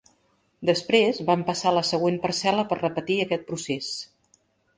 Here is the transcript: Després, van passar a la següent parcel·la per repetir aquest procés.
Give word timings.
Després, 0.69 1.19
van 1.27 1.43
passar 1.49 1.67
a 1.73 1.73
la 1.79 1.83
següent 1.89 2.17
parcel·la 2.25 2.65
per 2.73 2.79
repetir 2.81 3.19
aquest 3.27 3.47
procés. 3.53 3.93